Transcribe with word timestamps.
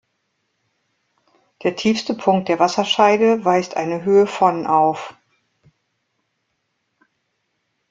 Der 1.61 1.75
tiefste 1.75 2.15
Punkt 2.15 2.49
der 2.49 2.57
Wasserscheide 2.57 3.45
weist 3.45 3.77
eine 3.77 4.03
Höhe 4.03 4.25
von 4.25 4.65
auf. 4.65 5.15